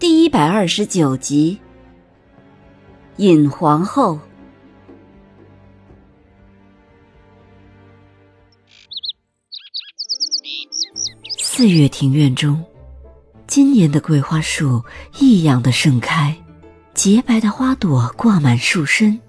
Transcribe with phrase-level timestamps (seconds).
[0.00, 1.60] 第一百二十九集，
[3.18, 4.18] 尹皇后。
[11.38, 12.64] 四月庭院中，
[13.46, 14.82] 今年的桂花树
[15.18, 16.34] 异样的盛开，
[16.94, 19.20] 洁白的花朵挂满树身，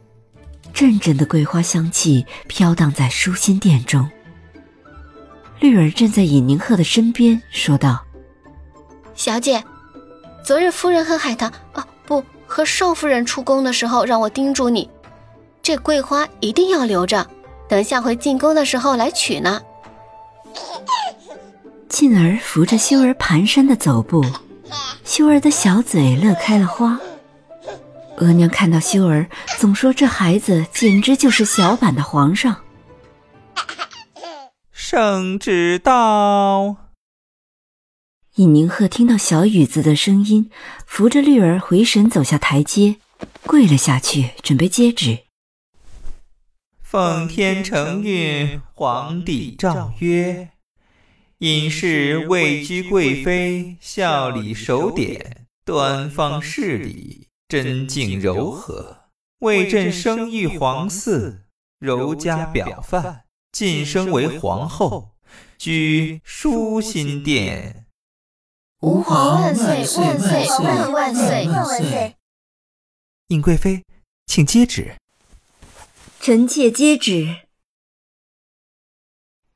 [0.73, 4.09] 阵阵的桂花香气飘荡在舒心殿中。
[5.59, 8.01] 绿儿站在尹宁鹤的身边，说道
[9.13, 9.61] ：“小姐。”
[10.43, 14.89] 昨日夫人和海棠啊，不和少夫人出宫的时候，让我叮嘱你，
[15.61, 17.25] 这桂花一定要留着，
[17.69, 19.61] 等下回进宫的时候来取呢。
[21.87, 24.25] 静儿扶着修儿蹒跚的走步，
[25.03, 26.99] 修儿的小嘴乐开了花。
[28.17, 29.27] 额娘看到修儿，
[29.59, 32.55] 总说这孩子简直就是小版的皇上。
[34.71, 36.90] 圣旨到。
[38.35, 40.49] 尹宁鹤听到小雨子的声音，
[40.85, 42.95] 扶着绿儿回神走下台阶，
[43.45, 45.25] 跪了下去，准备接旨。
[46.81, 50.51] 奉天承运，皇帝诏曰：
[51.39, 61.39] 尹氏位居贵妃，孝礼守典，端方事礼，贞静柔和，为朕生育皇嗣，
[61.79, 65.17] 柔家表范，晋升为皇后，
[65.57, 67.80] 居舒心殿。
[68.81, 69.67] 吾皇万岁
[70.01, 72.15] 万岁万万岁万岁！
[73.27, 73.83] 尹贵妃，
[74.25, 74.95] 请接旨。
[76.19, 77.41] 臣妾接旨。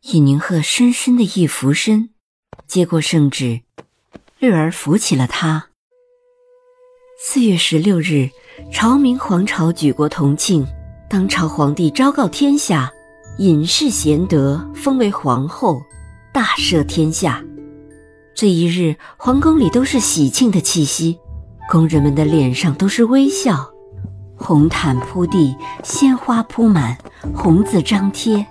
[0.01, 2.11] 尹宁鹤深深的一俯身，
[2.67, 3.61] 接过圣旨，
[4.37, 5.69] 绿儿扶起了他。
[7.19, 8.29] 四月十六日，
[8.71, 10.63] 朝明皇朝举国同庆，
[11.09, 12.93] 当朝皇帝昭告天下，
[13.39, 15.81] 尹氏贤德，封为皇后，
[16.31, 17.43] 大赦天下。
[18.35, 21.17] 这一日，皇宫里都是喜庆的气息，
[21.71, 23.71] 宫人们的脸上都是微笑，
[24.35, 26.97] 红毯铺地，鲜花铺满，
[27.33, 28.45] 红字张贴，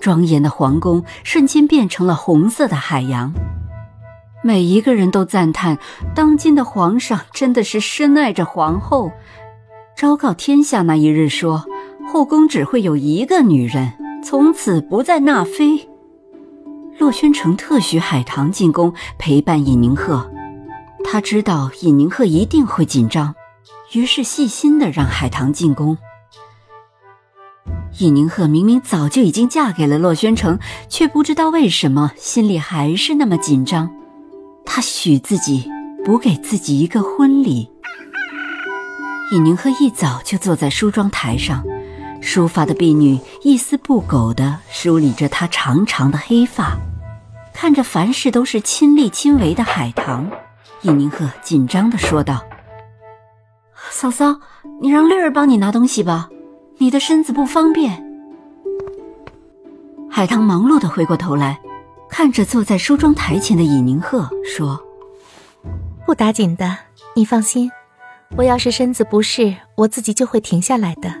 [0.00, 3.34] 庄严的皇宫瞬间变成了红色的海洋。
[4.44, 5.76] 每一个人都赞叹，
[6.14, 9.10] 当今的皇上真的是深爱着皇后。
[9.96, 11.64] 昭告天下那一日说，
[12.12, 13.92] 后宫只会有一个女人，
[14.24, 15.89] 从此不再纳妃。
[17.00, 20.30] 洛宣城特许海棠进宫陪伴尹宁鹤，
[21.02, 23.34] 他知道尹宁鹤一定会紧张，
[23.94, 25.96] 于是细心的让海棠进宫。
[28.00, 30.58] 尹宁鹤明明早就已经嫁给了洛宣城，
[30.90, 33.90] 却不知道为什么心里还是那么紧张。
[34.66, 35.70] 他许自己
[36.04, 37.70] 补给自己一个婚礼。
[39.32, 41.64] 尹宁鹤一早就坐在梳妆台上，
[42.20, 46.78] 梳发的婢女一丝不苟地梳理着她长长的黑发。
[47.60, 50.30] 看着凡事都是亲力亲为的海棠，
[50.80, 52.42] 尹宁鹤紧张地说道
[53.92, 54.40] ：“嫂嫂，
[54.80, 56.30] 你让绿儿帮你拿东西吧，
[56.78, 58.02] 你的身子不方便。”
[60.10, 61.60] 海棠忙碌地回过头来，
[62.08, 64.82] 看着坐在梳妆台前的尹宁鹤说
[66.06, 66.78] ：“不打紧的，
[67.14, 67.70] 你放心，
[68.38, 71.12] 我要是身子不适，我自己就会停下来的。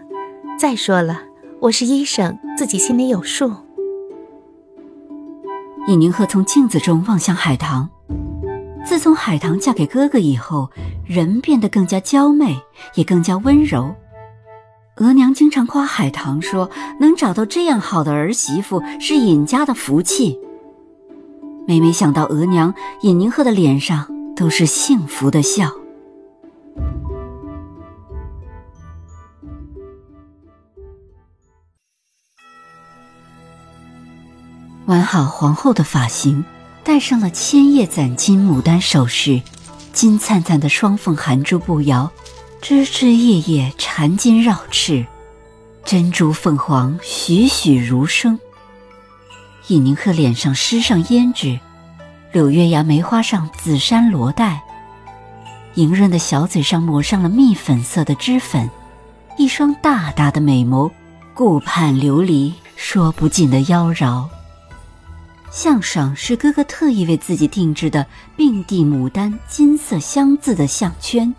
[0.58, 1.20] 再说了，
[1.60, 3.52] 我是医生，自己心里有数。”
[5.88, 7.88] 尹宁鹤从镜子中望向海棠。
[8.84, 10.70] 自从海棠嫁给哥哥以后，
[11.06, 12.60] 人变得更加娇媚，
[12.94, 13.94] 也更加温柔。
[14.96, 16.70] 额娘经常夸海棠说
[17.00, 20.38] ：“能找到这样好的儿媳妇，是尹家的福气。”
[21.66, 24.06] 每每想到额娘，尹宁鹤的脸上
[24.36, 25.72] 都是幸福的笑。
[35.00, 36.44] 挽好皇后的发型，
[36.84, 39.40] 戴上了千叶攒金牡丹首饰，
[39.94, 42.10] 金灿灿的双凤含珠步摇，
[42.60, 45.06] 枝枝叶叶缠金绕翅，
[45.86, 48.38] 珍珠凤凰栩栩如生。
[49.68, 51.58] 尹宁鹤脸上施上胭脂，
[52.32, 54.60] 柳月牙梅花上紫衫罗带，
[55.76, 58.68] 莹润的小嘴上抹上了蜜粉色的脂粉，
[59.38, 60.90] 一双大大的美眸，
[61.32, 64.28] 顾盼流离，说不尽的妖娆。
[65.50, 68.06] 项上是哥哥特意为自己定制的
[68.36, 71.34] 并蒂牡丹金色镶字的项圈，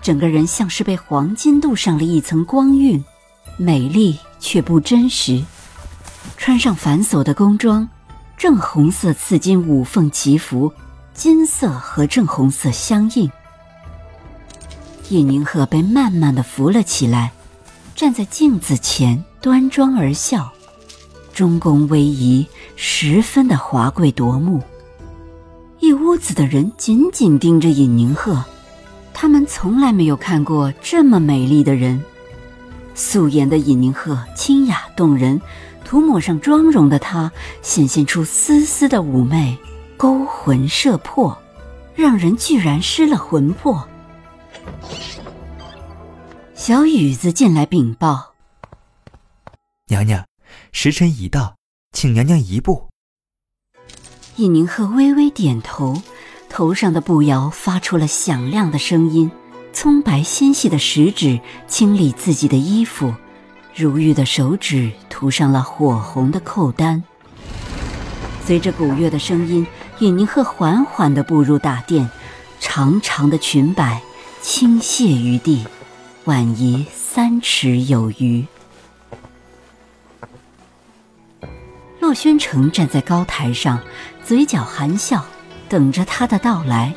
[0.00, 3.04] 整个人像是被黄金镀上了一层光晕，
[3.56, 5.44] 美丽却不真实。
[6.36, 7.88] 穿上繁琐的宫装，
[8.36, 10.72] 正红色刺金五凤齐服，
[11.12, 13.30] 金色和正红色相映。
[15.08, 17.32] 叶宁鹤被慢慢的扶了起来，
[17.96, 20.52] 站在镜子前端庄而笑。
[21.40, 22.46] 中宫威仪，
[22.76, 24.62] 十分的华贵夺目。
[25.78, 28.44] 一屋子的人紧紧盯着尹宁鹤，
[29.14, 32.04] 他们从来没有看过这么美丽的人。
[32.94, 35.40] 素颜的尹宁鹤清雅动人，
[35.82, 37.32] 涂抹上妆容的她
[37.62, 39.56] 显现出丝丝的妩媚，
[39.96, 41.34] 勾魂摄魄，
[41.94, 43.88] 让人居然失了魂魄。
[46.54, 48.34] 小雨子进来禀报
[49.88, 50.22] ：“娘娘。”
[50.72, 51.56] 时辰已到，
[51.92, 52.88] 请娘娘移步。
[54.36, 56.02] 尹宁鹤微微点头，
[56.48, 59.30] 头上的步摇发出了响亮的声音。
[59.72, 63.14] 葱白纤细的食指清理自己的衣服，
[63.74, 67.02] 如玉的手指涂上了火红的扣单。
[68.44, 69.64] 随着鼓乐的声音，
[70.00, 72.10] 尹宁鹤缓缓地步入大殿，
[72.58, 74.02] 长长的裙摆
[74.42, 75.64] 倾泻于地，
[76.24, 78.44] 晚移三尺有余。
[82.10, 83.78] 洛宣城站在高台上，
[84.24, 85.24] 嘴角含笑，
[85.68, 86.92] 等着他的到来。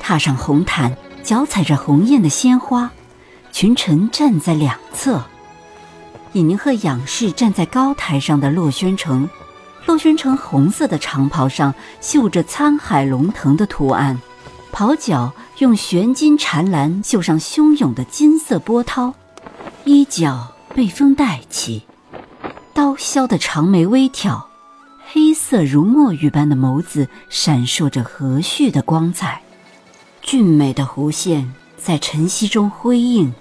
[0.00, 2.90] 踏上红毯，脚踩着红艳的鲜花，
[3.52, 5.22] 群臣站在两侧。
[6.32, 9.28] 尹宁鹤仰视站在高台上的洛宣城，
[9.84, 14.18] 洛宣城红色的长袍上绣着沧海龙腾的图案，
[14.72, 19.12] 袍角用玄金缠蓝绣上汹涌的金色波涛，
[19.84, 21.82] 衣角被风带起。
[22.74, 24.48] 刀削的长眉微挑，
[25.06, 29.42] 黑色如墨玉般的眸子闪烁着和煦的光彩，
[30.20, 33.32] 俊美的弧线在晨曦中辉映，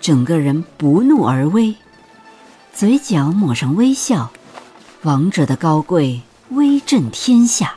[0.00, 1.76] 整个人不怒而威，
[2.74, 4.32] 嘴角抹上微笑，
[5.02, 6.20] 王者的高贵
[6.50, 7.76] 威震天下。